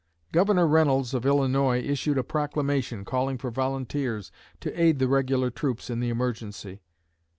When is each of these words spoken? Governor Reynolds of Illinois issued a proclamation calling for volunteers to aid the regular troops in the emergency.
Governor 0.31 0.65
Reynolds 0.65 1.13
of 1.13 1.27
Illinois 1.27 1.77
issued 1.79 2.17
a 2.17 2.23
proclamation 2.23 3.05
calling 3.05 3.37
for 3.37 3.51
volunteers 3.51 4.31
to 4.59 4.73
aid 4.81 4.97
the 4.97 5.07
regular 5.07 5.51
troops 5.51 5.91
in 5.91 5.99
the 5.99 6.09
emergency. 6.09 6.81